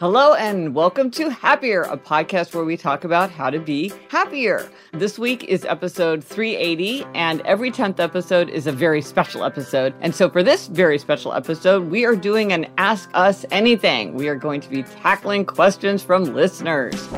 [0.00, 4.68] Hello, and welcome to Happier, a podcast where we talk about how to be happier.
[4.92, 9.94] This week is episode 380, and every 10th episode is a very special episode.
[10.00, 14.14] And so, for this very special episode, we are doing an Ask Us Anything.
[14.14, 17.08] We are going to be tackling questions from listeners.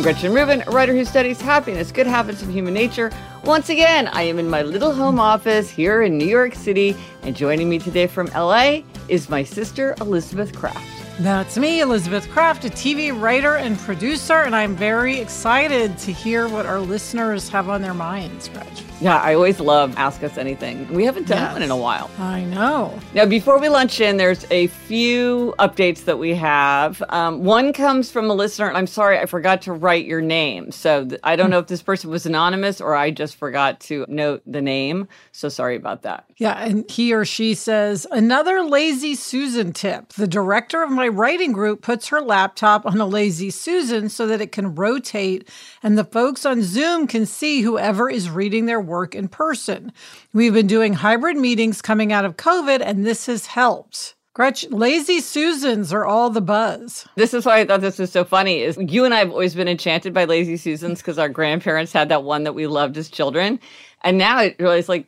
[0.00, 3.12] I'm Gretchen Rubin, a writer who studies happiness, good habits, and human nature.
[3.44, 7.36] Once again, I am in my little home office here in New York City, and
[7.36, 10.88] joining me today from LA is my sister, Elizabeth Craft.
[11.18, 16.48] That's me, Elizabeth Craft, a TV writer and producer, and I'm very excited to hear
[16.48, 18.89] what our listeners have on their minds, Gretchen.
[19.02, 20.86] Yeah, I always love Ask Us Anything.
[20.92, 21.52] We haven't done Yes.
[21.54, 22.10] one in a while.
[22.18, 22.92] I know.
[23.14, 27.02] Now, before we lunch in, there's a few updates that we have.
[27.08, 30.70] Um, one comes from a listener, and I'm sorry, I forgot to write your name.
[30.70, 34.04] So th- I don't know if this person was anonymous or I just forgot to
[34.06, 35.08] note the name.
[35.32, 36.26] So sorry about that.
[36.36, 40.12] Yeah, and he or she says, another lazy Susan tip.
[40.12, 44.42] The director of my writing group puts her laptop on a lazy Susan so that
[44.42, 45.48] it can rotate
[45.82, 49.92] and the folks on Zoom can see whoever is reading their work in person.
[50.34, 54.16] We've been doing hybrid meetings coming out of COVID, and this has helped.
[54.32, 57.06] Gretchen, lazy Susans are all the buzz.
[57.16, 58.60] This is why I thought this was so funny.
[58.60, 62.08] Is you and I have always been enchanted by Lazy Susans because our grandparents had
[62.10, 63.58] that one that we loved as children,
[64.02, 65.06] and now it really is like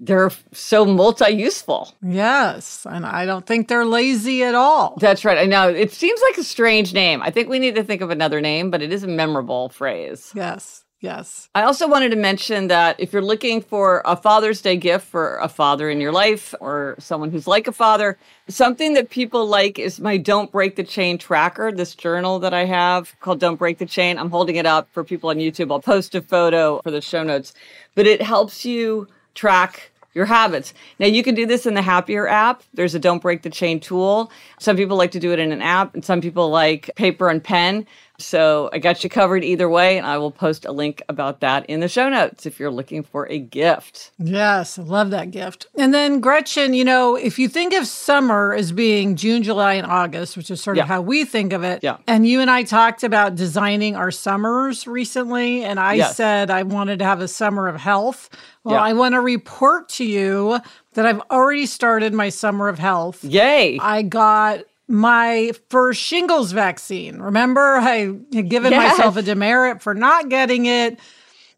[0.00, 1.94] they're so multi-useful.
[2.02, 4.96] Yes, and I don't think they're lazy at all.
[5.00, 5.38] That's right.
[5.38, 7.20] I know it seems like a strange name.
[7.22, 10.32] I think we need to think of another name, but it is a memorable phrase.
[10.34, 11.48] Yes, yes.
[11.54, 15.36] I also wanted to mention that if you're looking for a Father's Day gift for
[15.36, 18.18] a father in your life or someone who's like a father,
[18.48, 22.64] something that people like is my Don't Break the Chain tracker, this journal that I
[22.64, 24.18] have called Don't Break the Chain.
[24.18, 25.70] I'm holding it up for people on YouTube.
[25.70, 27.54] I'll post a photo for the show notes,
[27.94, 30.72] but it helps you track your habits.
[30.98, 32.62] Now you can do this in the Happier app.
[32.72, 34.32] There's a Don't Break the Chain tool.
[34.58, 37.44] Some people like to do it in an app and some people like paper and
[37.44, 37.86] pen.
[38.18, 41.66] So I got you covered either way, and I will post a link about that
[41.66, 44.10] in the show notes if you're looking for a gift.
[44.18, 45.66] Yes, I love that gift.
[45.76, 49.86] And then, Gretchen, you know, if you think of summer as being June, July, and
[49.86, 50.86] August, which is sort of Yeah.
[50.86, 51.98] how we think of it, Yeah.
[52.06, 56.16] and you and I talked about designing our summers recently, and I Yes.
[56.16, 58.30] said I wanted to have a summer of health.
[58.64, 58.82] Well, Yeah.
[58.82, 60.58] I want to report to you
[60.94, 63.22] that I've already started my summer of health.
[63.22, 63.78] Yay!
[63.80, 67.18] I got my first shingles vaccine.
[67.18, 68.98] Remember, I had given Yes.
[68.98, 70.98] myself a demerit for not getting it.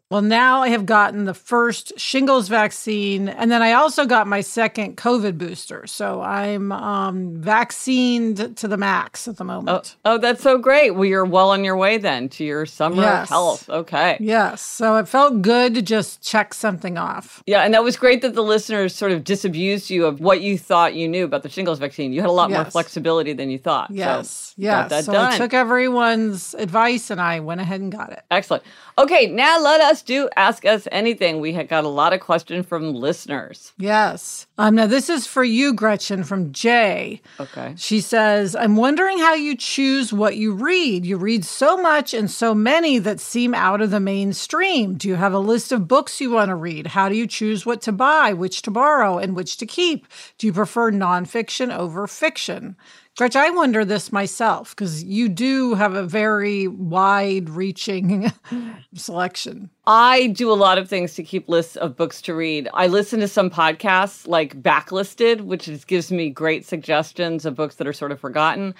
[0.09, 4.41] Well, now I have gotten the first shingles vaccine, and then I also got my
[4.41, 5.85] second COVID booster.
[5.85, 9.95] So I'm um, vaccinated to the max at the moment.
[10.05, 10.95] Oh, oh, that's so great.
[10.95, 13.29] Well, you're well on your way then to your summer Yes.
[13.29, 13.69] health.
[13.69, 14.17] Okay.
[14.19, 14.61] Yes.
[14.61, 17.43] So it felt good to just check something off.
[17.45, 20.57] Yeah, and that was great that the listeners sort of disabused you of what you
[20.57, 22.13] thought you knew about the shingles vaccine.
[22.13, 23.89] You had a lot more flexibility than you thought.
[23.89, 24.55] So Yes.
[24.57, 24.89] got yes.
[24.89, 25.33] that so done.
[25.33, 28.23] I took everyone's advice and I went ahead and got it.
[28.31, 28.63] Excellent.
[28.97, 31.39] Okay, now let us do Ask Us Anything.
[31.39, 33.73] We had got a lot of questions from listeners.
[33.77, 34.47] Yes.
[34.57, 37.21] Um, now, this is for you, Gretchen, from Jay.
[37.39, 37.73] Okay.
[37.77, 41.05] She says, I'm wondering how you choose what you read.
[41.05, 44.95] You read so much and so many that seem out of the mainstream.
[44.95, 46.87] Do you have a list of books you want to read?
[46.87, 50.07] How do you choose what to buy, which to borrow, and which to keep?
[50.37, 52.75] Do you prefer nonfiction over fiction?
[53.19, 58.31] Gretchen, I wonder this myself because you do have a very wide reaching
[58.95, 59.69] selection.
[59.85, 62.69] I do a lot of things to keep lists of books to read.
[62.73, 67.75] I listen to some podcasts like Backlisted, which is, gives me great suggestions of books
[67.75, 68.73] that are sort of forgotten.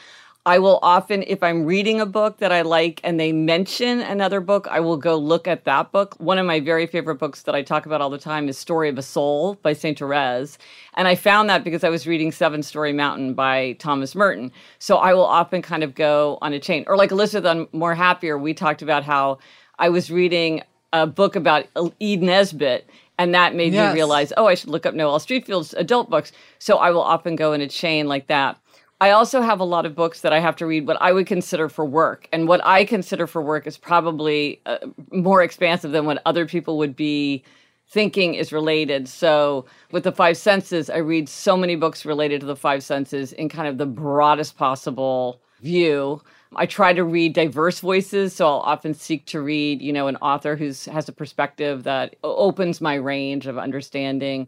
[0.50, 4.42] I will often, if I'm reading a book that I like and they mention another
[4.42, 6.16] book, I will go look at that book.
[6.20, 8.90] One of my very favorite books that I talk about all the time is Story
[8.90, 10.00] of a Soul by St.
[10.00, 10.58] Therese.
[10.96, 14.52] And I found that because I was reading Seven Storey Mountain by Thomas Merton.
[14.80, 16.84] So I will often kind of go on a chain.
[16.88, 19.38] Or like Elizabeth on More Happier, we talked about how
[19.78, 21.68] I was reading a book about
[22.00, 23.94] Eve Nesbit, and that made Yes.
[23.94, 26.32] me realize, oh, I should look up Noel Streatfeild's adult books.
[26.58, 28.58] So I will often go in a chain like that.
[29.02, 31.26] I also have a lot of books that I have to read what I would
[31.26, 32.28] consider for work.
[32.34, 34.80] And what I consider for work is probably uh,
[35.12, 37.44] more expansive than what other people would be
[37.88, 39.08] thinking is related.
[39.08, 43.32] So, with the five senses, I read so many books related to the five senses
[43.34, 46.22] in kind of the broadest possible view.
[46.56, 50.18] I try to read diverse voices, so I'll often seek to read, you know, an
[50.18, 54.48] author who's has a perspective that opens my range of understanding.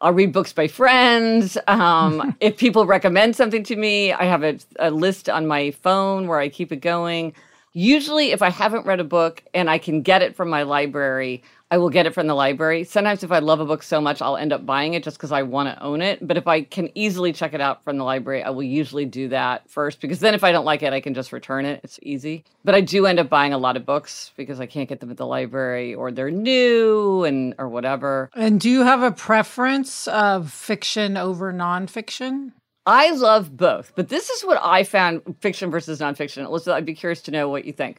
[0.00, 1.58] I'll read books by friends.
[1.66, 6.26] Um, if people recommend something to me, I have a, a list on my phone
[6.26, 7.34] where I keep it going.
[7.72, 11.42] Usually, if I haven't read a book and I can get it from my library,
[11.72, 12.82] I will get it from the library.
[12.82, 15.30] Sometimes, if I love a book so much, I'll end up buying it just because
[15.30, 16.26] I want to own it.
[16.26, 19.28] But if I can easily check it out from the library, I will usually do
[19.28, 21.80] that first because then if I don't like it, I can just return it.
[21.84, 22.44] It's easy.
[22.64, 25.12] But I do end up buying a lot of books because I can't get them
[25.12, 28.30] at the library or they're new and or whatever.
[28.34, 32.52] And do you have a preference of fiction over nonfiction?
[32.84, 36.44] I love both, but this is what I found fiction versus nonfiction.
[36.44, 37.98] Elizabeth, I'd be curious to know what you think.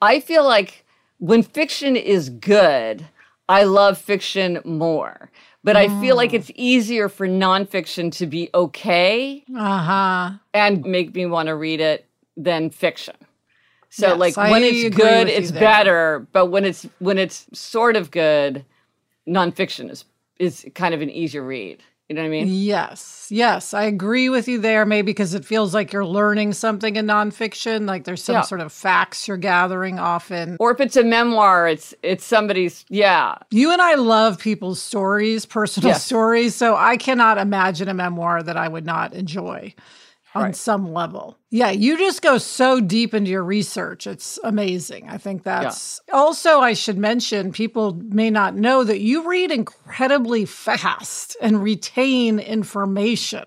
[0.00, 0.84] I feel like
[1.22, 3.06] when fiction is good,
[3.48, 5.30] I love fiction more.
[5.62, 10.30] But I feel like it's easier for nonfiction to be okay Uh huh.
[10.52, 12.04] and make me want to read it
[12.36, 13.14] than fiction.
[13.88, 16.26] So Yes, like I when it's good, it's better.
[16.32, 18.64] But when it's when it's sort of good,
[19.28, 20.04] nonfiction is
[20.40, 21.80] is kind of an easier read.
[22.12, 22.48] You know what I mean?
[22.48, 24.84] Yes, yes, I agree with you there.
[24.84, 28.40] Maybe because it feels like you're learning something in nonfiction, like there's some Yeah.
[28.42, 30.58] sort of facts you're gathering often.
[30.60, 33.36] Or if it's a memoir, it's it's somebody's yeah.
[33.50, 36.04] You and I love people's stories, personal Yes.
[36.04, 39.72] stories, so I cannot imagine a memoir that I would not enjoy
[40.34, 40.56] on Right.
[40.56, 41.36] some level.
[41.50, 44.06] Yeah, you just go so deep into your research.
[44.06, 45.08] It's amazing.
[45.10, 50.44] I think that's also, I should mention, people may not know that you read incredibly
[50.46, 53.44] fast and retain information.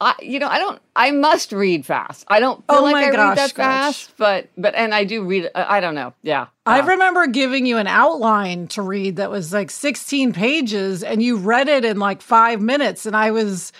[0.00, 2.24] I you know I don't I must read fast.
[2.26, 3.54] I don't feel Oh like my I read gosh, that gosh.
[3.54, 5.48] fast, but but and I do read.
[5.54, 6.12] I I don't know.
[6.22, 6.86] Yeah, I Yeah.
[6.88, 11.68] remember giving you an outline to read that was like 16 pages and you read
[11.68, 13.72] it in like 5 minutes and I was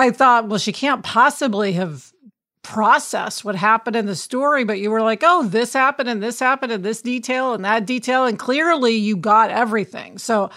[0.00, 2.12] I thought well she can't possibly have
[2.62, 6.38] processed what happened in the story but you were like oh this happened and this
[6.38, 10.18] happened and this detail and that detail and clearly you got everything.
[10.18, 10.50] So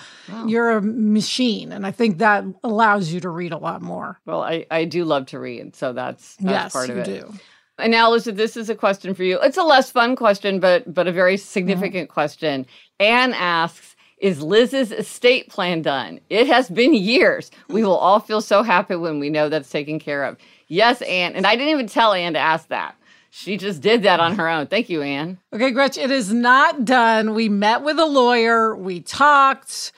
[0.46, 4.20] you're a machine and I think that allows you to read a lot more.
[4.26, 7.06] Well, I I do love to read, so that's that's yes, part of you it.
[7.22, 7.34] do.
[7.80, 9.40] And now, Elizabeth, this is a question for you.
[9.42, 11.46] It's a less fun question, but but a very mm-hmm.
[11.46, 12.66] significant question.
[13.00, 13.93] Anne asks,
[14.24, 16.20] "Is Liz's estate plan done?
[16.30, 17.52] It has been years.
[17.68, 20.38] We will all feel so happy when we know that's taken care of."
[20.68, 21.34] Yes, Anne.
[21.34, 22.96] And I didn't even tell Anne to ask that.
[23.30, 24.68] She just did that on her own.
[24.68, 25.40] Thank you, Anne.
[25.52, 27.34] Okay, Gretch, it is not done.
[27.34, 29.92] We met with a lawyer, we talked.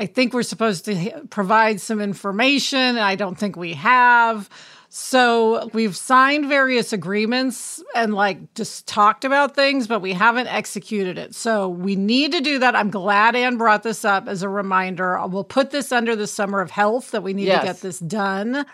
[0.00, 2.98] I think we're supposed to provide some information.
[2.98, 4.50] I don't think we have.
[4.94, 11.16] So we've signed various agreements and like just talked about things, but we haven't executed
[11.16, 11.34] it.
[11.34, 12.76] So we need to do that.
[12.76, 15.18] I'm glad Anne brought this up as a reminder.
[15.28, 17.60] We'll put this under the summer of health that we need Yes.
[17.62, 18.66] to get this done.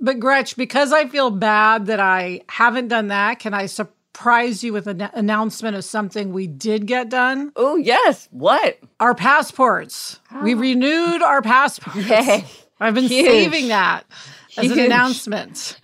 [0.00, 4.72] But Gretch, because I feel bad that I haven't done that, can I surprise you
[4.72, 7.50] with an announcement of something we did get done.
[7.56, 8.28] Oh, yes.
[8.30, 8.78] What?
[9.00, 10.20] Our passports.
[10.44, 10.58] We ah.
[10.58, 12.08] renewed our passports.
[12.08, 12.44] Yay.
[12.78, 13.26] I've been Huge.
[13.26, 14.04] saving that
[14.58, 14.86] as an Huge.
[14.86, 15.78] announcement.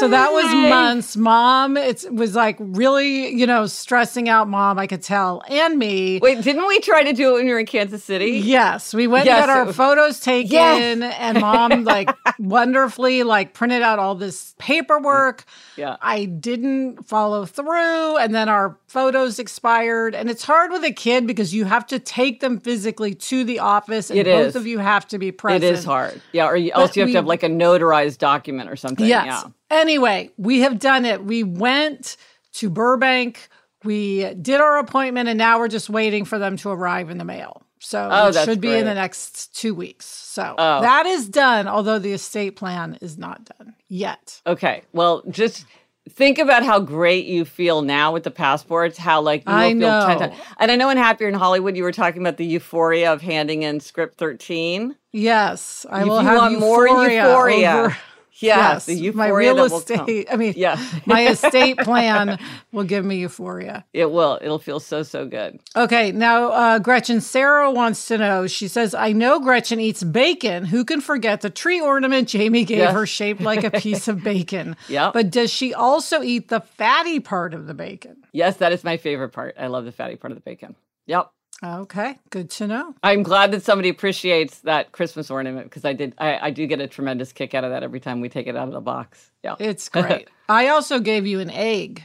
[0.00, 1.16] So that was months.
[1.16, 6.18] Mom, it was like really, you know, stressing out mom, I could tell, and me.
[6.20, 8.32] Wait, didn't we try to do it when you were in Kansas City?
[8.32, 11.14] Yes, we went Yes, and got our was- photos taken, Yes.
[11.20, 15.44] and mom like wonderfully like printed out all this paperwork.
[15.76, 15.96] Yeah.
[16.00, 20.14] I didn't follow through, and then our photos expired.
[20.14, 23.58] And it's hard with a kid because you have to take them physically to the
[23.60, 24.56] office, and It both is.
[24.56, 25.64] of you have to be present.
[25.64, 26.20] is hard.
[26.32, 29.06] Yeah, or you, else you have we- to have like a notarized document or something.
[29.06, 29.26] Yes.
[29.26, 29.42] Yeah.
[29.70, 31.24] Anyway, we have done it.
[31.24, 32.16] We went
[32.54, 33.48] to Burbank.
[33.84, 37.24] We did our appointment, and now we're just waiting for them to arrive in the
[37.24, 37.62] mail.
[37.78, 40.06] So Oh, it should be in the next two weeks.
[40.06, 40.80] So Oh.
[40.80, 44.40] that is done, although the estate plan is not done yet.
[44.46, 44.82] Okay.
[44.92, 45.66] Well, just
[46.10, 49.68] think about how great you feel now with the passports, how like you will I
[49.70, 50.06] feel know.
[50.06, 50.40] 10 times.
[50.58, 53.62] And I know in Happier in Hollywood, you were talking about the euphoria of handing
[53.62, 54.96] in script 13.
[55.12, 57.26] Yes, I If will you have want more euphoria.
[57.26, 57.72] euphoria.
[57.72, 57.96] over-
[58.40, 59.66] Yes, the my real come.
[59.78, 60.28] estate.
[60.30, 60.78] I mean, Yeah.
[61.06, 62.38] my estate plan
[62.72, 63.84] will give me euphoria.
[63.92, 64.38] It will.
[64.42, 65.60] It'll feel so, so good.
[65.74, 68.46] Okay, now uh, Gretchen Sarah wants to know.
[68.46, 70.64] She says, "I know Gretchen eats bacon.
[70.66, 72.92] Who can forget the tree ornament Jamie gave Yes.
[72.94, 74.76] her, shaped like a piece of bacon?
[74.88, 78.16] Yeah, But does she also eat the fatty part of the bacon?
[78.32, 79.54] Yes, that is my favorite part.
[79.58, 80.76] I love the fatty part of the bacon.
[81.06, 81.30] Yep.
[81.64, 82.94] Okay, good to know.
[83.02, 86.14] I'm glad that somebody appreciates that Christmas ornament because I did.
[86.18, 88.56] I, I do get a tremendous kick out of that every time we take it
[88.56, 89.30] out of the box.
[89.42, 89.56] Yeah.
[89.58, 90.28] It's great.
[90.48, 92.04] I also gave you an egg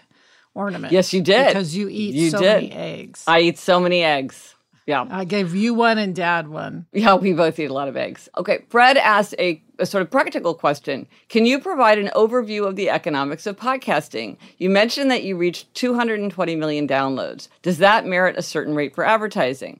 [0.53, 0.93] ornament.
[0.93, 1.47] Yes, you did.
[1.47, 2.53] because you eat You so did.
[2.55, 3.23] many eggs.
[3.27, 4.55] I eat so many eggs.
[4.91, 5.07] Yeah.
[5.09, 6.85] I gave you one and Dad one.
[6.91, 8.27] Yeah, we both eat a lot of eggs.
[8.37, 11.07] Okay, Fred asked a, a sort of practical question.
[11.29, 14.35] Can you provide an overview of the economics of podcasting?
[14.57, 17.47] You mentioned that you reached 220 million downloads.
[17.61, 19.79] Does that merit a certain rate for advertising?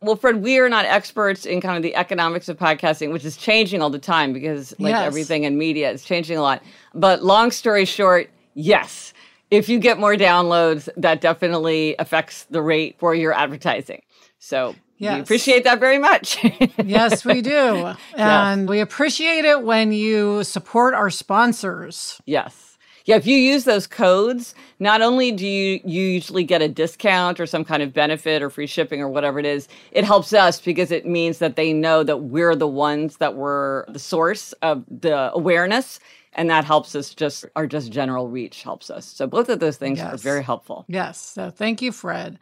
[0.00, 3.36] Well, Fred, we are not experts in kind of the economics of podcasting, which is
[3.36, 5.06] changing all the time because, like Yes.
[5.06, 6.62] everything in media, it's changing a lot.
[6.94, 9.12] But long story short, yes,
[9.50, 14.02] if you get more downloads, that definitely affects the rate for your advertising.
[14.44, 16.38] So we appreciate that very much.
[16.84, 17.94] Yes, we do.
[18.14, 22.20] And we appreciate it when you support our sponsors.
[22.26, 22.76] Yes.
[23.06, 27.40] Yeah, if you use those codes, not only do you, you usually get a discount
[27.40, 30.60] or some kind of benefit or free shipping or whatever it is, it helps us
[30.60, 34.84] because it means that they know that we're the ones that were the source of
[34.90, 36.00] the awareness.
[36.34, 39.06] And that helps us just, our just general reach helps us.
[39.06, 40.84] So both of those things are very helpful.
[40.88, 41.18] Yes.
[41.18, 42.38] So thank you, Fred.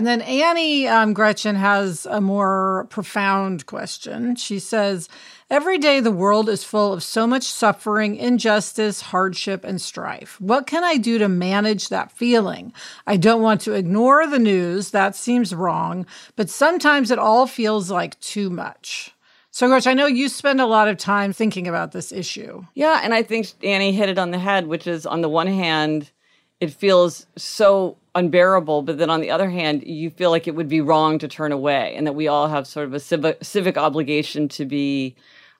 [0.00, 4.34] And then Annie um, Gretchen has a more profound question.
[4.34, 5.10] She says,
[5.50, 10.40] Every day the world is full of so much suffering, injustice, hardship, and strife.
[10.40, 12.72] What can I do to manage that feeling?
[13.06, 17.90] I don't want to ignore the news, that seems wrong, but sometimes it all feels
[17.90, 19.12] like too much.
[19.50, 22.64] So, Gretchen, I know you spend a lot of time thinking about this issue.
[22.72, 25.46] Yeah, and I think Annie hit it on the head, which is on the one
[25.46, 26.10] hand,
[26.58, 30.68] it feels so unbearable, but then on the other hand, you feel like it would
[30.68, 33.76] be wrong to turn away, and that we all have sort of a civic, civic
[33.76, 35.14] obligation to be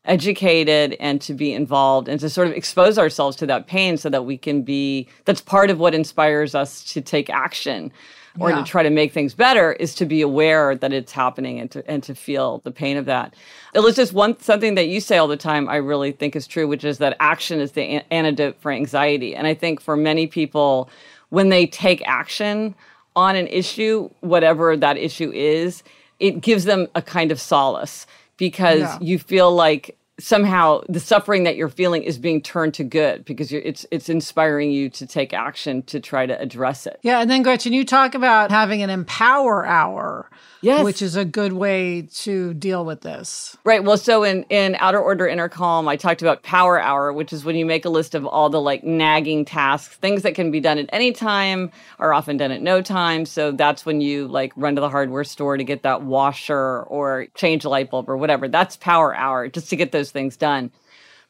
[0.07, 4.09] educated and to be involved and to sort of expose ourselves to that pain so
[4.09, 7.93] that we can be that's part of what inspires us to take action
[8.39, 8.57] or Yeah.
[8.57, 11.89] to try to make things better is to be aware that it's happening and to
[11.89, 13.35] and to feel the pain of that.
[13.75, 16.47] It was just one something that you say all the time I really think is
[16.47, 19.37] true, which is that action is the an- antidote for anxiety.
[19.37, 20.89] And I think for many people,
[21.31, 22.75] when they take action
[23.17, 25.83] on an issue, whatever that issue is,
[26.21, 28.07] it gives them a kind of solace
[28.37, 28.99] because Yeah.
[29.01, 33.51] you feel like somehow the suffering that you're feeling is being turned to good because
[33.51, 36.99] you're, it's it's inspiring you to take action to try to address it.
[37.03, 40.29] Yeah, and then Gretchen, you talk about having an empower hour,
[40.63, 40.85] Yes.
[40.85, 43.57] which is a good way to deal with this.
[43.65, 43.83] Right.
[43.83, 47.45] Well, so in in Outer Order Inner Calm, I talked about Power Hour, which is
[47.45, 50.61] when you make a list of all the like nagging tasks, things that can be
[50.61, 53.25] done at any time, are often done at no time.
[53.25, 57.27] So that's when you like run to the hardware store to get that washer or
[57.35, 58.47] change a light bulb or whatever.
[58.47, 60.71] That's Power Hour, just to get those things done.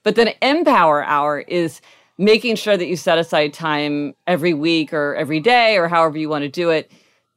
[0.03, 1.81] But then Empower Hour is
[2.19, 6.29] making sure that you set aside time every week or every day or however you
[6.29, 6.91] want to do it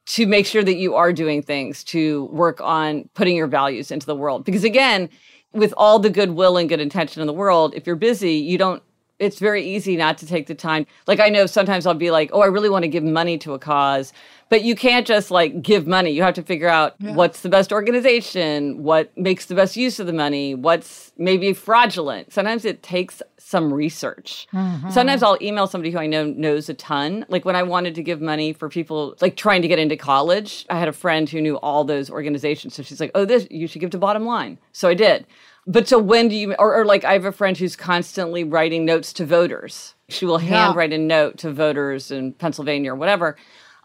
[0.05, 4.05] to make sure that you are doing things to work on putting your values into
[4.05, 4.43] the world.
[4.43, 5.09] Because again,
[5.53, 8.83] with all the goodwill and good intention in the world, if you're busy, you don't,
[9.19, 10.85] it's very easy not to take the time.
[11.07, 13.53] Like I know sometimes I'll be like, oh, I really want to give money to
[13.53, 14.11] a cause.
[14.53, 16.11] But you can't just like give money.
[16.11, 17.15] You have to figure out yeah.
[17.15, 22.31] what's the best organization, what makes the best use of the money, what's maybe fraudulent.
[22.31, 24.47] Sometimes it takes some research.
[24.53, 24.91] Mm-hmm.
[24.91, 27.25] Sometimes I'll email somebody who I know knows a ton.
[27.29, 30.67] Like when I wanted to give money for people like trying to get into college,
[30.69, 32.75] I had a friend who knew all those organizations.
[32.75, 35.25] So she's like, "Oh, this you should give to Bottom Line." So I did.
[35.65, 38.85] But so when do you or, or like I have a friend who's constantly writing
[38.85, 39.95] notes to voters.
[40.09, 40.97] She will handwrite yeah.
[40.97, 43.35] a note to voters in Pennsylvania or whatever.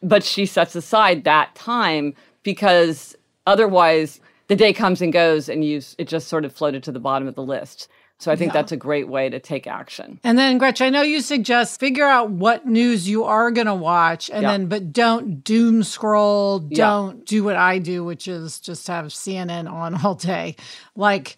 [0.02, 5.80] But she sets aside that time because otherwise the day comes and goes and you
[5.98, 7.88] it just sort of floated to the bottom of the list.
[8.20, 8.54] So I think yeah.
[8.54, 10.18] that's a great way to take action.
[10.24, 13.74] And then Gretchen, I know you suggest figure out what news you are going to
[13.74, 14.50] watch and yeah.
[14.50, 17.22] then but don't doom scroll, don't yeah.
[17.26, 20.56] do what I do which is just have CNN on all day.
[20.96, 21.36] Like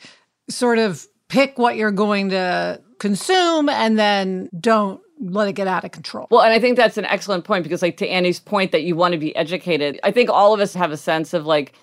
[0.48, 5.84] sort of pick what you're going to consume and then don't let it get out
[5.84, 6.26] of control.
[6.30, 8.96] Well, and I think that's an excellent point because like to Annie's point that you
[8.96, 10.00] want to be educated.
[10.02, 11.74] I think all of us have a sense of like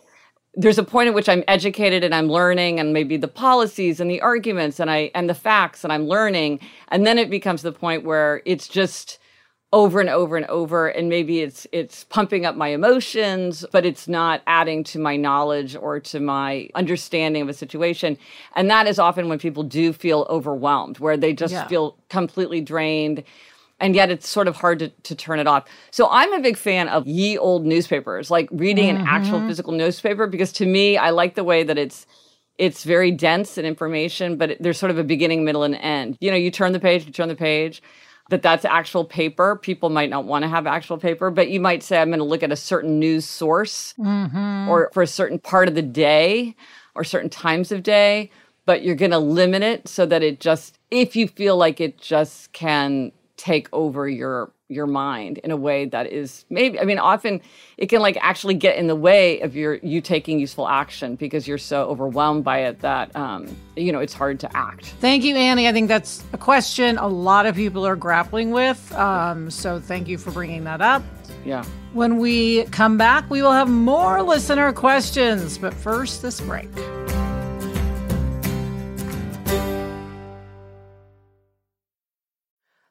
[0.56, 4.10] there's a point at which I'm educated and I'm learning and maybe the policies and
[4.10, 7.72] the arguments and I and the facts and I'm learning and then it becomes the
[7.72, 9.20] point where it's just
[9.74, 14.08] over and over and over and maybe it's it's pumping up my emotions but it's
[14.08, 18.18] not adding to my knowledge or to my understanding of a situation
[18.56, 21.68] and that is often when people do feel overwhelmed where they just yeah.
[21.68, 23.24] feel completely drained
[23.80, 25.66] and yet it's sort of hard to, to turn it off.
[25.92, 29.02] So I'm a big fan of ye old newspapers, like reading mm-hmm.
[29.02, 29.50] an actual mm-hmm.
[29.50, 32.08] physical newspaper, because to me, I like the way that it's
[32.58, 36.18] it's very dense in information, but it, there's sort of a beginning, middle, and end.
[36.20, 37.84] You know, you turn the page, you turn the page.
[38.30, 39.56] That that's actual paper.
[39.56, 42.26] People might not want to have actual paper, but you might say, I'm going to
[42.26, 44.70] look at a certain news source mm-hmm.
[44.70, 46.56] or for a certain part of the day
[46.94, 48.30] or certain times of day,
[48.66, 51.98] but you're going to limit it so that it just, if you feel like it
[52.00, 57.00] just can take over your your mind in a way that is maybe i mean
[57.00, 57.40] often
[57.78, 61.48] it can like actually get in the way of your you taking useful action because
[61.48, 64.88] you're so overwhelmed by it that um, you know it's hard to act.
[65.00, 65.68] Thank you annie.
[65.68, 68.94] I think that's a question a lot of people are grappling with.
[68.94, 71.04] Um, so thank you for bringing that up.
[71.46, 71.64] Yeah.
[71.94, 75.58] When we come back we will have more listener questions.
[75.58, 76.70] But first this break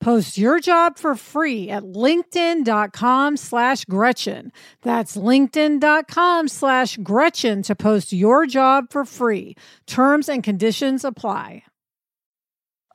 [0.00, 4.52] Post your job for free at linkedin.com slash Gretchen.
[4.82, 9.56] That's linkedin.com slash Gretchen to post your job for free.
[9.86, 11.62] Terms and conditions apply.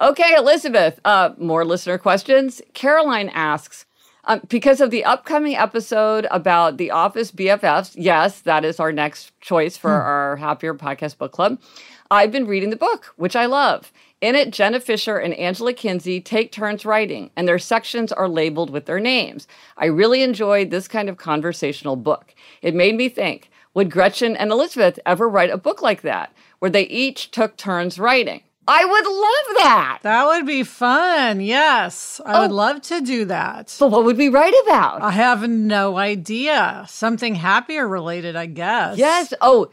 [0.02, 2.62] Okay, Elizabeth, uh, more listener questions.
[2.74, 3.86] Caroline asks,
[4.26, 9.32] um, because of the upcoming episode about the Office BFFs, yes, that is our next
[9.42, 10.06] choice for hmm.
[10.06, 11.62] our Happier Podcast Book Club.
[12.10, 13.92] I've been reading the book, which I love.
[14.24, 18.70] In it, Jenna Fischer and Angela Kinsey take turns writing, and their sections are labeled
[18.70, 19.50] with their names.
[19.78, 22.34] I really enjoyed this kind of conversational book.
[22.62, 26.72] It made me think would Gretchen and Elizabeth ever write a book like that, where
[26.72, 28.44] they each took turns writing?
[28.66, 30.00] I would love that.
[30.04, 31.42] That would be fun.
[31.42, 32.22] Yes.
[32.26, 32.42] I Oh.
[32.44, 33.76] would love to do that.
[33.78, 35.02] But what would we write about?
[35.02, 36.86] I have no idea.
[36.88, 38.98] Something happier related, I guess.
[38.98, 39.34] Yes.
[39.42, 39.68] Oh,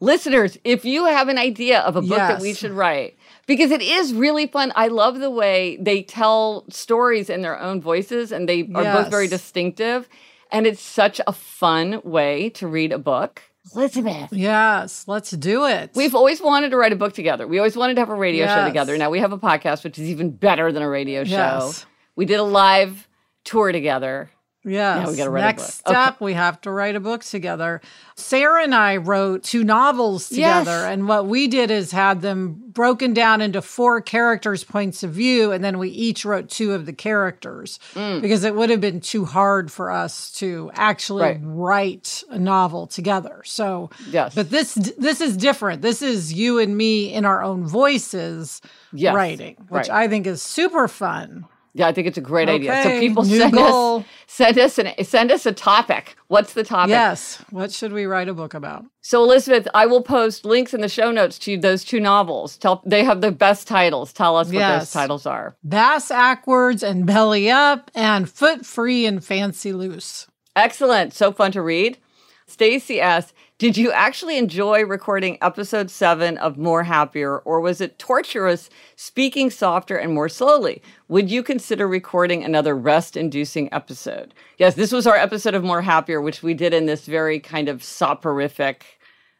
[0.00, 3.15] listeners, if you have an idea of a book that we should write,
[3.46, 4.72] because it is really fun.
[4.76, 9.10] I love the way they tell stories in their own voices and they are both
[9.10, 10.08] very distinctive.
[10.52, 13.42] And it's such a fun way to read a book.
[13.74, 14.32] Elizabeth.
[14.32, 15.08] Yes.
[15.08, 15.90] Let's do it.
[15.94, 17.48] We've always wanted to write a book together.
[17.48, 18.96] We always wanted to have a radio show together.
[18.96, 21.30] Now we have a podcast, which is even better than a radio show.
[21.32, 21.86] Yes.
[22.14, 23.08] We did a live
[23.44, 24.30] tour together.
[24.66, 25.04] Yes.
[25.04, 25.94] Now we gotta write a Next book.
[25.94, 26.02] Okay.
[26.04, 27.80] step, we have to write a book together.
[28.16, 30.70] Sarah and I wrote two novels together.
[30.82, 30.92] Yes.
[30.92, 35.52] And what we did is had them broken down into four characters' points of view.
[35.52, 38.20] And then we each wrote two of the characters Mm.
[38.20, 41.40] because it would have been too hard for us to actually Right.
[41.42, 43.42] write a novel together.
[43.44, 44.34] So, Yes.
[44.34, 45.82] but this this is different.
[45.82, 48.60] This is you and me in our own voices
[48.92, 49.14] Yes.
[49.14, 50.04] writing, which Right.
[50.04, 51.44] I think is super fun.
[51.76, 52.82] Yeah, I think it's a great idea.
[52.82, 53.98] So people new send goal.
[53.98, 56.16] us send us an send us a topic.
[56.28, 56.90] What's the topic?
[56.90, 57.44] Yes.
[57.50, 58.86] What should we write a book about?
[59.02, 62.56] So Elizabeth, I will post links in the show notes to those two novels.
[62.56, 64.14] Tell they have the best titles.
[64.14, 65.54] Tell us what those titles are.
[65.62, 70.26] Bass Ackwards and Belly Up and Foot Free and Fancy Loose.
[70.56, 71.12] Excellent.
[71.12, 71.98] So fun to read.
[72.46, 77.98] Stacy asks, did you actually enjoy recording episode seven of More Happier, or was it
[77.98, 80.82] torturous speaking softer and more slowly?
[81.08, 84.34] Would you consider recording another rest inducing episode?
[84.58, 87.70] Yes, this was our episode of More Happier, which we did in this very kind
[87.70, 88.95] of soporific,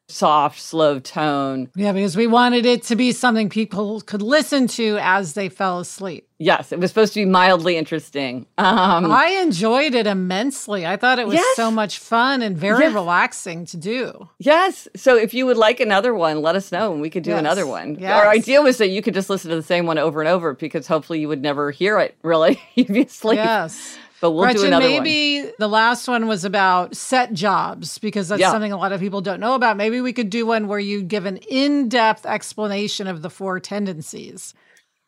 [0.08, 1.68] soft, slow tone.
[1.74, 5.80] Yeah, because we wanted it to be something people could listen to as they fell
[5.80, 6.28] asleep.
[6.38, 8.46] Yes, it was supposed to be mildly interesting.
[8.58, 10.86] Um, I enjoyed it immensely.
[10.86, 11.56] I thought it was Yes.
[11.56, 12.92] so much fun and very Yes.
[12.94, 14.28] relaxing to do.
[14.38, 14.86] Yes.
[14.94, 17.40] So if you would like another one, let us know and we could do Yes.
[17.40, 18.02] another one.
[18.04, 20.52] Our idea was that you could just listen to the same one over and over
[20.52, 22.60] because hopefully you would never hear it really.
[22.74, 23.36] You'd be asleep.
[23.38, 23.96] Yes.
[24.20, 25.02] But we'll do Gretchen, another one.
[25.02, 28.50] maybe the last one was about set jobs because that's Yeah.
[28.50, 29.76] something a lot of people don't know about.
[29.76, 33.60] Maybe we could do one where you give an in depth explanation of the four
[33.60, 34.54] tendencies.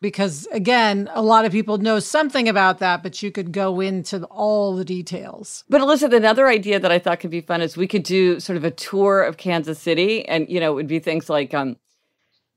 [0.01, 4.23] Because again, a lot of people know something about that, but you could go into
[4.27, 5.65] all the details.
[5.67, 8.55] But Elizabeth, another idea that I thought could be fun is we could do sort
[8.55, 11.75] of a tour of Kansas City and you know, it would be things like um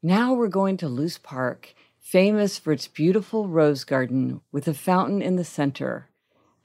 [0.04, 5.22] now we're going to Loose Park, famous for its beautiful rose garden with a fountain
[5.22, 6.08] in the center.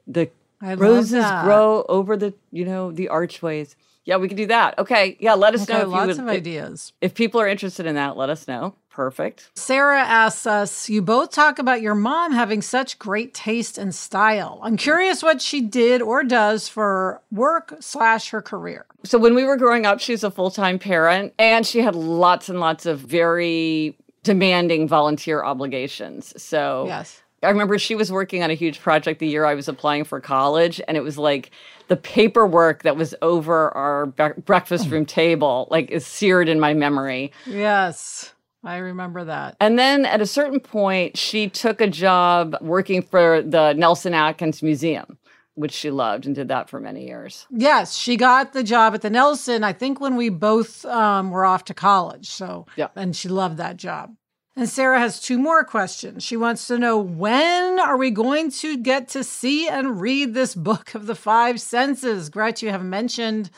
[0.08, 0.30] The
[0.62, 3.76] I roses grow over the, you know, the archways.
[4.06, 4.80] Yeah, we could do that.
[4.80, 5.18] Okay.
[5.20, 6.94] Yeah, let us Okay, know if lots you of would ideas.
[7.02, 8.76] if people are interested in that, let us know.
[8.90, 9.52] Perfect.
[9.54, 14.60] Sarah asks us, you both talk about your mom having such great taste and style.
[14.64, 18.86] I'm curious what she did or does for work slash her career.
[19.04, 22.50] So when we were growing up, she was a full-time parent and she had lots
[22.50, 26.34] and lots of very demanding volunteer obligations.
[26.42, 27.22] So Yes.
[27.44, 30.20] I remember she was working on a huge project the year I was applying for
[30.20, 31.52] college, and it was like
[31.88, 36.74] the paperwork that was over our bre- breakfast room table, like is seared in my
[36.74, 37.32] memory.
[37.46, 38.34] Yes.
[38.64, 39.56] I remember that.
[39.62, 44.64] And then at a certain point, she took a job working for the Nelson Atkins
[44.64, 45.18] Museum,
[45.54, 47.46] which she loved and did that for many years.
[47.52, 51.46] Yes, she got the job at the Nelson, I think when we both um, were
[51.46, 52.30] off to college.
[52.30, 52.88] So, Yeah.
[52.96, 54.16] and she loved that job.
[54.58, 56.24] And Sarah has two more questions.
[56.24, 60.56] She wants to know when are we going to get to see and read this
[60.56, 62.30] book of the five senses?
[62.30, 63.52] Gretch, you have mentioned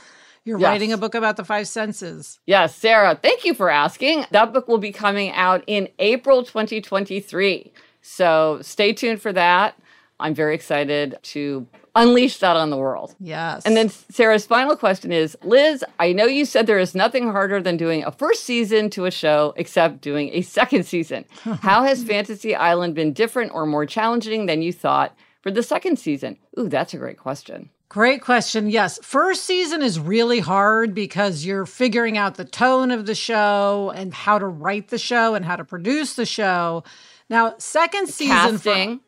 [0.44, 0.68] you're Yes.
[0.68, 2.40] writing a book about the five senses.
[2.46, 4.26] Yes, Sarah, thank you for asking.
[4.32, 7.72] That book will be coming out in April 2023.
[8.02, 9.76] So stay tuned for that.
[10.20, 13.16] I'm very excited to unleash that on the world.
[13.20, 13.66] Yes.
[13.66, 17.62] And then Sarah's final question is Liz, I know you said there is nothing harder
[17.62, 21.26] than doing a first season to a show except doing a second season.
[21.62, 25.98] How has Fantasy Island been different or more challenging than you thought for the second
[26.00, 26.38] season?
[26.60, 27.70] Ooh, that's a great question.
[27.90, 28.70] Great question.
[28.70, 29.00] Yes.
[29.02, 34.14] First season is really hard because you're figuring out the tone of the show and
[34.14, 36.84] how to write the show and how to produce the show.
[37.32, 39.00] Now, second season for- Casting.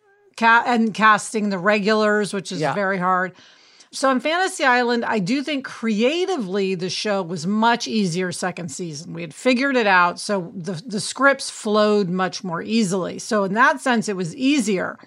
[0.41, 2.73] Ca- and casting the regulars, which is Yeah.
[2.73, 3.31] very hard.
[3.93, 9.13] So in Fantasy Island, I do think creatively the show was much easier second season.
[9.13, 13.19] We had figured it out, so the the scripts flowed much more easily.
[13.19, 14.97] So in that sense, it was easier.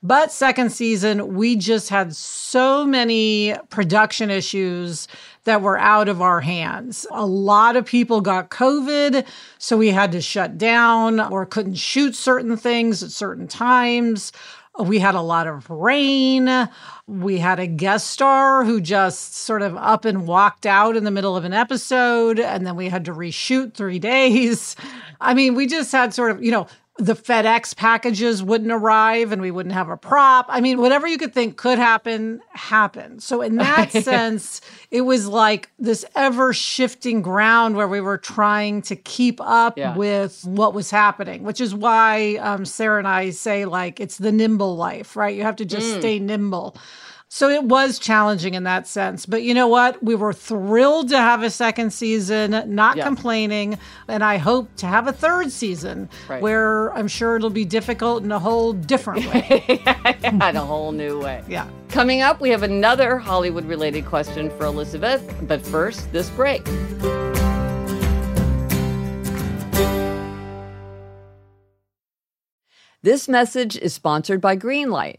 [0.00, 5.08] But second season, we just had so many production issues
[5.42, 7.04] that were out of our hands.
[7.10, 9.24] A lot of people got COVID,
[9.58, 14.30] so we had to shut down or couldn't shoot certain things at certain times.
[14.78, 16.68] We had a lot of rain.
[17.06, 21.10] We had a guest star who just sort of up and walked out in the
[21.10, 24.76] middle of an episode, and then we had to reshoot three days.
[25.20, 29.40] I mean, we just had sort of, you know, the FedEx packages wouldn't arrive and
[29.40, 30.46] we wouldn't have a prop.
[30.48, 33.22] I mean, whatever you could think could happen, happened.
[33.22, 38.82] So, in that sense, it was like this ever shifting ground where we were trying
[38.82, 39.96] to keep up yeah.
[39.96, 44.32] with what was happening, which is why um, Sarah and I say, like, it's the
[44.32, 45.36] nimble life, right?
[45.36, 45.98] You have to just mm.
[46.00, 46.76] stay nimble.
[47.30, 49.26] So it was challenging in that sense.
[49.26, 50.02] But you know what?
[50.02, 53.04] We were thrilled to have a second season, not yeah.
[53.04, 53.78] complaining.
[54.08, 56.40] And I hope to have a third season right.
[56.40, 59.62] where I'm sure it'll be difficult in a whole different way.
[60.24, 61.44] in a whole new way.
[61.46, 61.68] Yeah.
[61.90, 65.22] Coming up, we have another Hollywood related question for Elizabeth.
[65.42, 66.64] But first, this break.
[73.02, 75.18] This message is sponsored by Greenlight.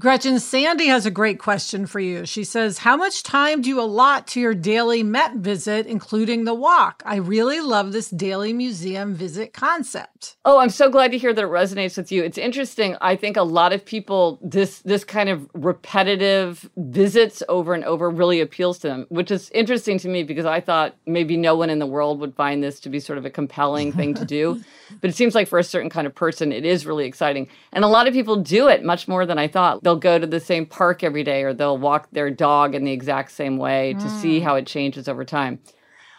[0.00, 2.24] Gretchen, Sandy has a great question for you.
[2.24, 6.54] She says, How much time do you allot to your daily Met visit, including the
[6.54, 7.02] walk?
[7.04, 10.38] I really love this daily museum visit concept.
[10.46, 12.24] Oh, I'm so glad to hear that it resonates with you.
[12.24, 12.96] It's interesting.
[13.02, 18.08] I think a lot of people, this this kind of repetitive visits over and over
[18.08, 21.68] really appeals to them, which is interesting to me because I thought maybe no one
[21.68, 24.62] in the world would find this to be sort of a compelling thing to do.
[25.02, 27.48] but it seems like for a certain kind of person, it is really exciting.
[27.70, 30.26] And a lot of people do it much more than I thought they'll go to
[30.26, 33.94] the same park every day or they'll walk their dog in the exact same way
[33.94, 34.20] to mm.
[34.20, 35.58] see how it changes over time.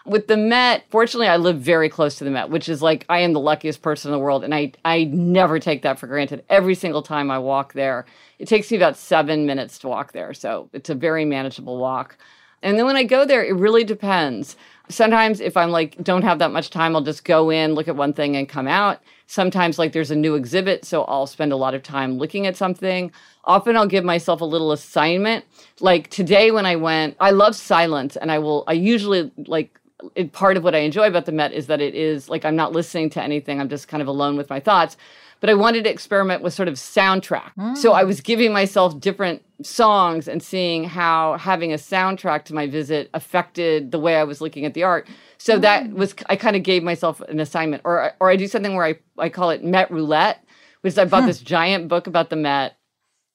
[0.05, 3.19] With the Met, fortunately, I live very close to the Met, which is like I
[3.19, 4.43] am the luckiest person in the world.
[4.43, 6.43] And I, I never take that for granted.
[6.49, 8.05] Every single time I walk there,
[8.39, 10.33] it takes me about seven minutes to walk there.
[10.33, 12.17] So it's a very manageable walk.
[12.63, 14.55] And then when I go there, it really depends.
[14.89, 17.95] Sometimes if I'm like, don't have that much time, I'll just go in, look at
[17.95, 19.01] one thing, and come out.
[19.27, 22.57] Sometimes, like, there's a new exhibit, so I'll spend a lot of time looking at
[22.57, 23.11] something.
[23.45, 25.45] Often, I'll give myself a little assignment.
[25.79, 29.79] Like today, when I went, I love silence, and I will, I usually like,
[30.15, 32.55] it, part of what I enjoy about the Met is that it is like I'm
[32.55, 34.97] not listening to anything, I'm just kind of alone with my thoughts
[35.41, 37.51] but I wanted to experiment with sort of soundtrack.
[37.57, 37.75] Mm.
[37.75, 42.67] So I was giving myself different songs and seeing how having a soundtrack to my
[42.67, 45.07] visit affected the way I was looking at the art.
[45.37, 45.61] So mm.
[45.61, 48.85] that was I kind of gave myself an assignment, or or I do something where
[48.85, 50.43] I I call it Met Roulette,
[50.81, 51.27] which I bought hmm.
[51.27, 52.77] this giant book about the Met.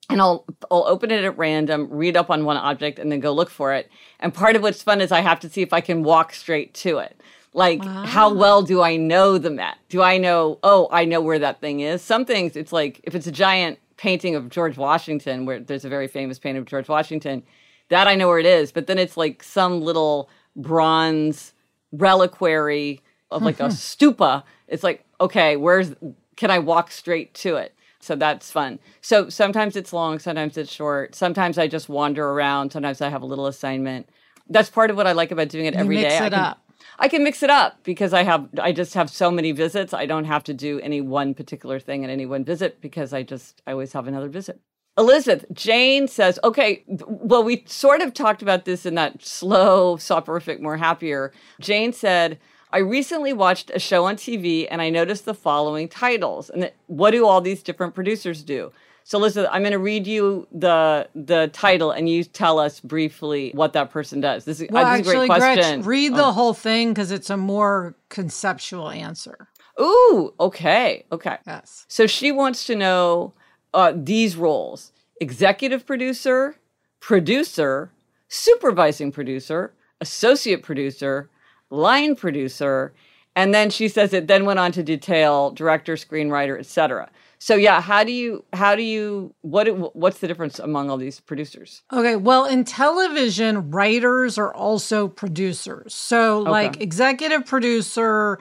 [0.08, 3.32] And I'll I'll open it at random, read up on one object, and then go
[3.32, 3.90] look for it.
[4.20, 6.74] And part of what's fun is I have to see if I can walk straight
[6.74, 7.20] to it.
[7.52, 8.04] Like, wow.
[8.04, 9.76] how well do I know the Met?
[9.88, 12.02] Do I know, oh, I know where that thing is?
[12.02, 15.88] Some things, it's like, if it's a giant painting of George Washington, where there's a
[15.88, 17.42] very famous painting of George Washington.
[17.88, 21.52] That I know where it is, but then it's like some little bronze
[21.92, 24.42] reliquary of like a stupa.
[24.68, 25.94] It's like, okay, where's
[26.37, 27.74] can I walk straight to it?
[28.00, 28.78] So that's fun.
[29.00, 31.14] So sometimes it's long, sometimes it's short.
[31.14, 32.70] Sometimes I just wander around.
[32.70, 34.09] Sometimes I have a little assignment.
[34.48, 36.18] That's part of what I like about doing it every day.
[36.18, 36.61] I it can, up.
[36.99, 39.92] I can mix it up because I have I just have so many visits.
[39.92, 43.22] I don't have to do any one particular thing at any one visit because I
[43.22, 44.61] just I always have another visit.
[44.99, 50.62] Elizabeth, Jane says, okay, well, we sort of talked about this in that slow, soporific,
[50.62, 51.33] more happier.
[51.61, 52.38] Jane said,
[52.72, 56.49] I recently watched a show on TV and I noticed the following titles.
[56.49, 58.72] And what do all these different producers do?
[59.09, 63.53] So, Elizabeth, I'm going to read you the the title and you tell us briefly
[63.55, 64.45] what that person does.
[64.45, 65.83] This is, Well, uh, this is a actually, great Gretch, question.
[65.83, 69.47] read the whole thing because it's a more conceptual answer.
[69.81, 71.37] Ooh, okay, okay.
[71.47, 71.87] Yes.
[71.87, 73.33] So she wants to know
[73.73, 74.90] uh, these roles
[75.21, 76.57] executive producer,
[76.99, 77.92] producer,
[78.27, 81.31] supervising producer, associate producer,
[81.71, 82.92] line producer,
[83.37, 87.09] and then she says it then went on to detail director, screenwriter, etc.
[87.38, 91.20] So yeah, how do you how do you what what's the difference among all these
[91.20, 91.83] producers?
[91.92, 95.94] Okay, well, in television, writers are also producers.
[95.94, 98.38] So, like executive producer,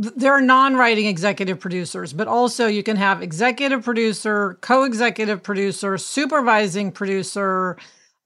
[0.00, 4.84] th- there are non writing executive producers, but also you can have executive producer, co
[4.84, 7.76] executive producer, supervising producer,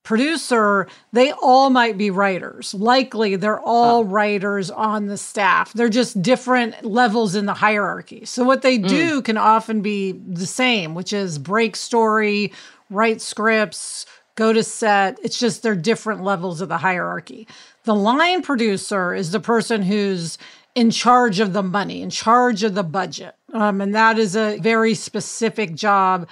[0.07, 0.87] producer.
[1.13, 2.73] They all might be writers.
[2.73, 5.73] Likely, they're all writers on the staff.
[5.75, 8.25] They're just different levels in the hierarchy.
[8.25, 12.53] So, what they do can often be the same, which is break story,
[12.89, 15.19] write scripts, go to set.
[15.23, 17.47] It's just they're different levels of the hierarchy.
[17.85, 20.39] The line producer is the person who's
[20.77, 23.35] in charge of the money, in charge of the budget.
[23.53, 26.29] Um, and that is a very specific job.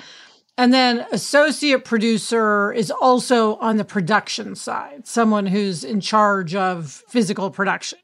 [0.57, 7.03] And then associate producer is also on the production side, someone who's in charge of
[7.09, 7.99] physical production.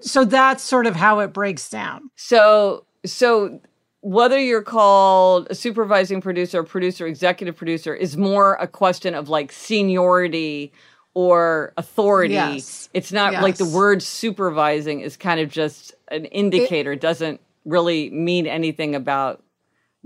[0.00, 2.10] So that's sort of how it breaks down.
[2.16, 3.60] So so
[4.00, 9.50] whether you're called a supervising producer, producer, executive producer is more a question of like
[9.50, 10.72] seniority
[11.14, 12.34] or authority.
[12.34, 12.90] Yes.
[12.92, 16.92] It's not like the word supervising is kind of just an indicator.
[16.92, 19.42] It doesn't really mean anything about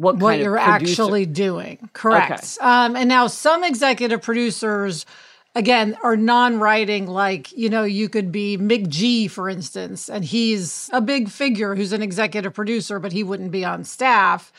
[0.01, 1.91] what, what you're actually doing.
[1.93, 2.57] Correct.
[2.61, 5.05] Um, and now some executive producers,
[5.55, 7.07] again, are non-writing.
[7.07, 11.93] Like you know, you could be McG, for instance, and he's a big figure who's
[11.93, 14.53] an executive producer, but he wouldn't be on staff.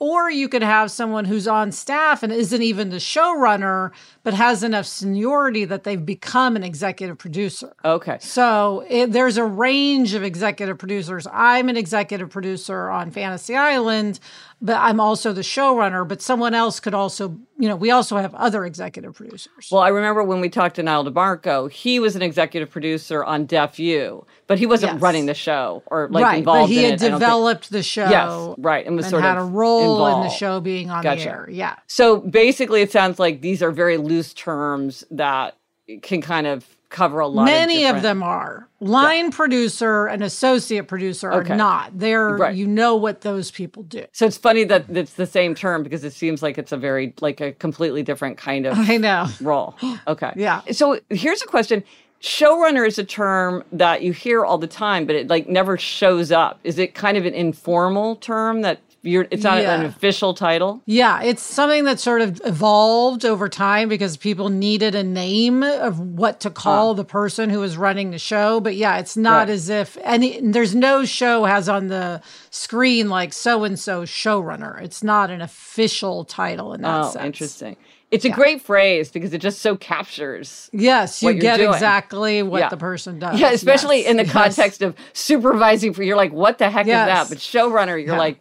[0.00, 3.92] Or you could have someone who's on staff and isn't even the showrunner,
[4.24, 7.72] but has enough seniority that they've become an executive producer.
[7.84, 8.16] Okay.
[8.20, 11.28] So it, there's a range of executive producers.
[11.32, 14.18] I'm an executive producer on Fantasy Island,
[14.62, 16.08] but I'm also the showrunner.
[16.08, 19.68] But someone else could also, you know, we also have other executive producers.
[19.70, 23.44] Well, I remember when we talked to Nyle DiMarco, he was an executive producer on
[23.44, 25.02] Deaf U, but he wasn't Yes.
[25.02, 26.94] running the show or like right, involved but he had.
[26.94, 28.08] I think- developed the show.
[28.08, 31.24] Yes, right, and was sort had of a role in the show being on Gotcha.
[31.24, 31.48] the air.
[31.50, 31.76] Yeah.
[31.86, 35.56] So basically, it sounds like these are very loose terms that
[36.02, 37.44] can kind of cover a lot.
[37.46, 38.68] Many of, of, them are.
[38.78, 41.56] Line producer and associate producer are Okay.
[41.56, 41.98] not.
[41.98, 42.54] They're Right.
[42.54, 44.04] you know what those people do.
[44.12, 47.12] So it's funny that it's the same term because it seems like it's a very
[47.20, 49.26] like a completely different kind of I know.
[49.40, 49.74] role.
[50.06, 50.32] Okay.
[50.36, 50.60] Yeah.
[50.70, 51.82] So here's a question.
[52.22, 56.30] Showrunner is a term that you hear all the time, but it like never shows
[56.30, 56.60] up.
[56.64, 60.82] Is it kind of an informal term that you're it's not an official title?
[60.86, 66.00] Yeah, it's something that sort of evolved over time because people needed a name of
[66.00, 68.60] what to call the person who was running the show.
[68.60, 69.50] But yeah, it's not Right.
[69.50, 74.80] as if any there's no show has on the screen like so and so showrunner.
[74.82, 77.24] It's not an official title in that Oh, sense.
[77.24, 77.76] interesting.
[78.10, 81.72] It's a great phrase because it just so captures Yes, you get doing.
[81.72, 82.68] exactly what Yeah.
[82.68, 83.40] the person does.
[83.40, 84.32] Yeah, especially Yes, in the yes.
[84.32, 87.08] context of supervising for you're like, what the heck Yes.
[87.08, 87.28] is that?
[87.28, 88.18] But showrunner, you're Yeah.
[88.18, 88.40] like,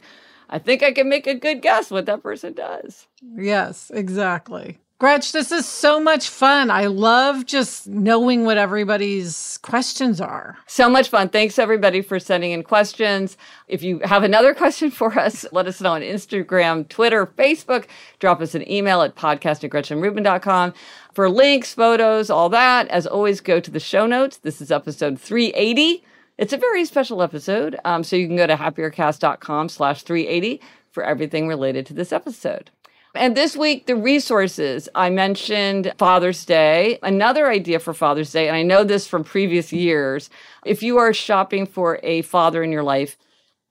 [0.53, 3.07] I think I can make a good guess what that person does.
[3.35, 4.77] Yes, exactly.
[4.99, 6.69] Gretch, this is so much fun.
[6.69, 10.59] I love just knowing what everybody's questions are.
[10.67, 11.29] So much fun.
[11.29, 13.35] Thanks everybody for sending in questions.
[13.67, 17.85] If you have another question for us, let us know on Instagram, Twitter, Facebook.
[18.19, 20.75] Drop us an email at podcast at gretchenrubin.com.
[21.15, 24.37] For links, photos, all that, as always, go to the show notes.
[24.37, 26.03] This is episode 380.
[26.37, 27.77] It's a very special episode.
[27.85, 32.71] Um, so you can go to happiercast.com slash 380 for everything related to this episode.
[33.15, 34.89] And this week, the resources.
[34.95, 39.71] I mentioned Father's Day, another idea for Father's Day, and I know this from previous
[39.71, 40.31] years.
[40.65, 43.15] If you are shopping for a father in your life,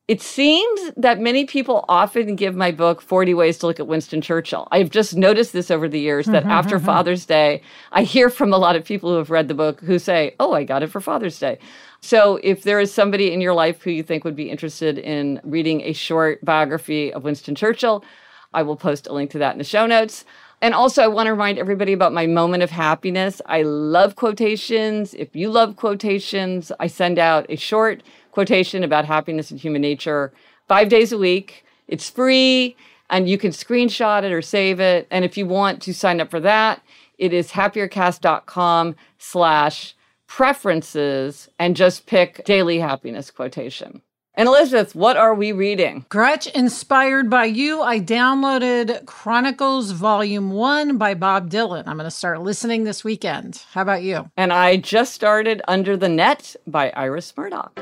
[0.08, 4.20] It seems that many people often give my book 40 Ways to Look at Winston
[4.20, 4.66] Churchill.
[4.72, 6.86] I've just noticed this over the years that mm-hmm, after mm-hmm.
[6.86, 7.62] Father's Day,
[7.92, 10.52] I hear from a lot of people who have read the book who say, Oh,
[10.54, 11.58] I got it for Father's Day.
[12.00, 15.40] So if there is somebody in your life who you think would be interested in
[15.44, 18.04] reading a short biography of Winston Churchill,
[18.52, 20.24] I will post a link to that in the show notes.
[20.60, 23.40] And also, I want to remind everybody about my moment of happiness.
[23.46, 25.14] I love quotations.
[25.14, 30.32] If you love quotations, I send out a short quotation about happiness and human nature
[30.66, 31.64] five days a week.
[31.86, 32.76] It's free
[33.08, 35.06] and you can screenshot it or save it.
[35.10, 36.82] And if you want to sign up for that,
[37.18, 39.94] it is happiercast.com slash
[40.26, 44.02] preferences and just pick daily happiness quotation.
[44.34, 46.06] And Elizabeth, what are we reading?
[46.08, 51.86] Gretch, inspired by you, I downloaded Chronicles Volume 1 by Bob Dylan.
[51.86, 53.62] I'm going to start listening this weekend.
[53.72, 54.30] How about you?
[54.38, 57.78] And I just started Under the Net by Iris Murdoch.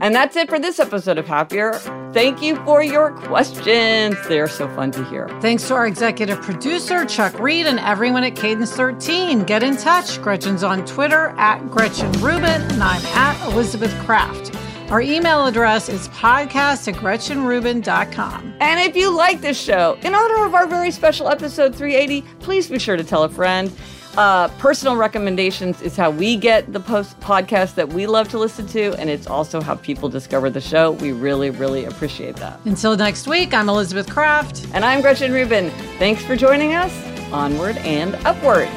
[0.00, 1.72] And that's it for this episode of Happier.
[2.12, 4.16] Thank you for your questions.
[4.28, 5.28] They're so fun to hear.
[5.40, 9.44] Thanks to our executive producer, Chuck Reed, and everyone at Cadence 13.
[9.44, 10.20] Get in touch.
[10.22, 14.54] Gretchen's on Twitter at Gretchen Rubin, and I'm at Elizabeth Craft.
[14.90, 18.54] Our email address is podcast at GretchenRubin.com.
[18.60, 22.68] And if you like this show, in honor of our very special episode 380, please
[22.68, 23.72] be sure to tell a friend.
[24.16, 28.66] Uh, personal recommendations is how we get the post podcast that we love to listen
[28.68, 30.92] to, and it's also how people discover the show.
[30.92, 32.58] We really, really appreciate that.
[32.64, 34.66] Until next week, I'm Elizabeth Craft.
[34.72, 35.70] And I'm Gretchen Rubin.
[35.98, 36.92] Thanks for joining us.
[37.30, 38.68] Onward and upward.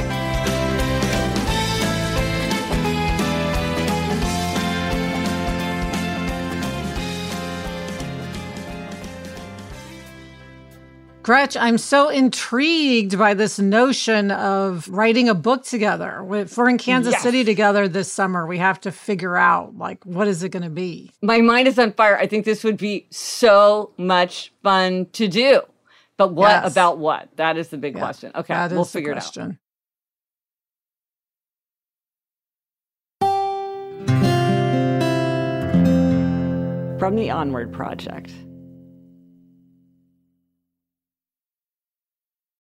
[11.30, 16.25] Gretch, I'm so intrigued by this notion of writing a book together.
[16.32, 17.21] If we're in Kansas yes.
[17.21, 20.71] City together this summer, we have to figure out like what is it going to
[20.71, 21.11] be.
[21.21, 22.17] My mind is on fire.
[22.17, 25.61] I think this would be so much fun to do.
[26.17, 26.71] But what yes.
[26.71, 27.30] about what?
[27.36, 28.32] That is the big yeah, question.
[28.34, 29.36] Okay, we'll figure it out.
[36.97, 38.32] From the Onward Project.